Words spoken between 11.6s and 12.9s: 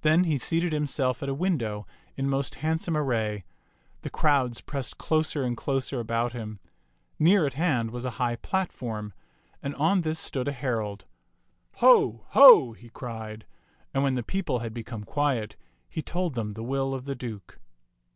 Ho! Ho!" he